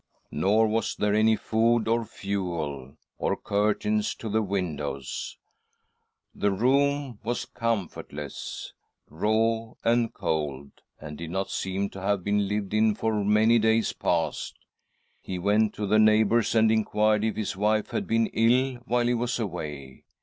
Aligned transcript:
"Nor 0.31 0.65
was 0.67 0.95
there 0.95 1.13
any 1.13 1.35
food 1.35 1.87
or 1.87 2.03
fuel, 2.05 2.97
or 3.19 3.35
curtains 3.37 4.15
to 4.15 4.29
the 4.29 4.41
windows— 4.41 5.37
the 6.33 6.49
room 6.49 7.19
was 7.23 7.45
comfortless, 7.45 8.73
raw, 9.11 9.73
and 9.83 10.11
cold, 10.11 10.71
and 10.99 11.19
did 11.19 11.29
not 11.29 11.51
seem 11.51 11.87
to 11.91 12.01
have 12.01 12.23
been 12.23 12.47
lived 12.47 12.73
in 12.73 12.95
for 12.95 13.23
many 13.23 13.59
days 13.59 13.93
past. 13.93 14.55
He 15.21 15.37
went 15.37 15.75
to 15.75 15.85
the 15.85 15.99
neighbours 15.99 16.55
and 16.55 16.71
inquired 16.71 17.23
if 17.23 17.35
his 17.35 17.55
wife 17.55 17.91
had 17.91 18.07
been 18.07 18.25
ill 18.33 18.77
while 18.85 19.05
he 19.05 19.13
was 19.13 19.37
away. 19.37 20.03